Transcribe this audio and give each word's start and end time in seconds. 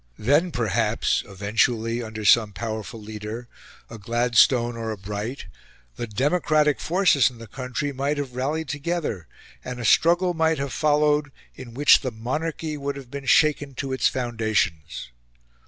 Then 0.17 0.51
perhaps, 0.51 1.23
eventually, 1.27 2.01
under 2.01 2.25
some 2.25 2.53
powerful 2.53 2.99
leader 2.99 3.47
a 3.87 3.99
Gladstone 3.99 4.75
or 4.75 4.89
a 4.89 4.97
Bright 4.97 5.45
the 5.95 6.07
democratic 6.07 6.79
forces 6.79 7.29
in 7.29 7.37
the 7.37 7.45
country 7.45 7.93
might 7.93 8.17
have 8.17 8.33
rallied 8.33 8.67
together, 8.67 9.27
and 9.63 9.79
a 9.79 9.85
struggle 9.85 10.33
might 10.33 10.57
have 10.57 10.73
followed 10.73 11.31
in 11.53 11.75
which 11.75 11.99
the 12.01 12.09
Monarchy 12.09 12.77
would 12.77 12.95
have 12.95 13.11
been 13.11 13.27
shaken 13.27 13.75
to 13.75 13.93
its 13.93 14.07
foundations. 14.07 15.11